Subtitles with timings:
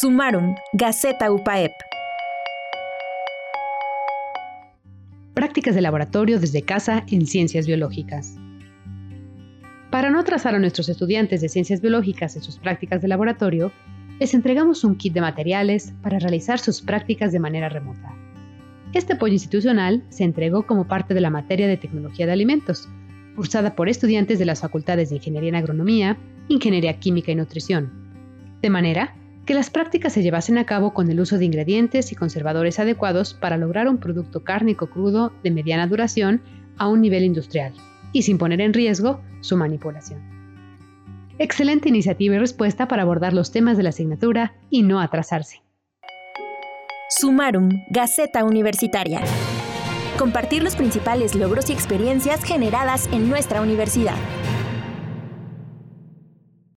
[0.00, 1.72] Sumarum, Gaceta UPAEP.
[5.34, 8.34] Prácticas de laboratorio desde casa en ciencias biológicas.
[9.90, 13.72] Para no atrasar a nuestros estudiantes de ciencias biológicas en sus prácticas de laboratorio,
[14.18, 18.14] les entregamos un kit de materiales para realizar sus prácticas de manera remota.
[18.94, 22.88] Este apoyo institucional se entregó como parte de la materia de tecnología de alimentos,
[23.36, 26.16] cursada por estudiantes de las facultades de Ingeniería en Agronomía,
[26.48, 27.92] Ingeniería Química y Nutrición.
[28.62, 29.14] De manera
[29.46, 33.34] que las prácticas se llevasen a cabo con el uso de ingredientes y conservadores adecuados
[33.34, 36.40] para lograr un producto cárnico crudo de mediana duración
[36.76, 37.72] a un nivel industrial
[38.12, 40.20] y sin poner en riesgo su manipulación.
[41.38, 45.62] Excelente iniciativa y respuesta para abordar los temas de la asignatura y no atrasarse.
[47.08, 49.22] Sumarum, Gaceta Universitaria.
[50.18, 54.16] Compartir los principales logros y experiencias generadas en nuestra universidad.